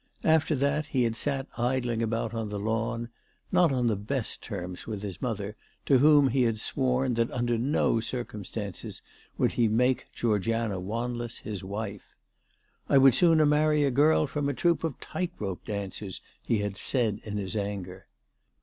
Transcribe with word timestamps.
After 0.23 0.55
that 0.55 0.87
he, 0.87 1.03
had 1.03 1.15
sat 1.15 1.45
idling 1.59 2.01
about 2.01 2.33
on 2.33 2.49
the 2.49 2.57
lawn, 2.57 3.09
not 3.51 3.71
on 3.71 3.85
the 3.85 3.95
best 3.95 4.41
terms 4.41 4.87
with 4.87 5.03
his 5.03 5.21
mother, 5.21 5.55
to 5.85 5.99
whom 5.99 6.29
he 6.29 6.41
had 6.41 6.59
sworn 6.59 7.13
that, 7.13 7.29
under 7.29 7.55
no 7.55 7.99
circumstances, 7.99 9.03
would 9.37 9.51
he 9.51 9.67
make 9.67 10.07
Georgiana 10.11 10.79
Wanless 10.79 11.37
his 11.41 11.63
wife." 11.63 12.15
I 12.89 12.97
would 12.97 13.13
sooner 13.13 13.45
marry 13.45 13.83
a 13.83 13.91
girl 13.91 14.25
from 14.25 14.49
a 14.49 14.55
troop 14.55 14.83
of 14.83 14.99
tight 14.99 15.33
rope 15.37 15.65
dancers," 15.65 16.19
he 16.43 16.57
had 16.61 16.77
said 16.77 17.19
in 17.23 17.37
his 17.37 17.55
anger. 17.55 18.07